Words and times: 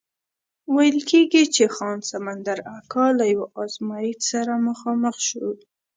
ویل 0.75 0.99
کېږي 1.09 1.43
چې 1.55 1.63
خان 1.75 1.97
سمندر 2.11 2.59
اکا 2.77 3.05
له 3.19 3.25
یو 3.33 3.43
ازمایښت 3.61 4.21
سره 4.31 4.53
مخامخ 4.67 5.15
شو. 5.27 5.47